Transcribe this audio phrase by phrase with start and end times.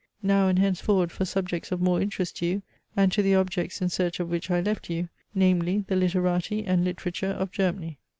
[0.23, 2.63] Now and henceforward for subjects of more interest to you,
[2.97, 6.83] and to the objects in search of which I left you: namely, the literati and
[6.83, 7.99] literature of Germany.